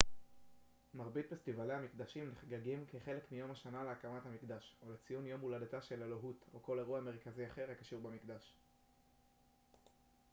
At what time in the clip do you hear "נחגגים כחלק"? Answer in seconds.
2.31-3.31